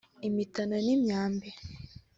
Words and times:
imitana 0.27 0.75
n’imyambi 0.85 1.49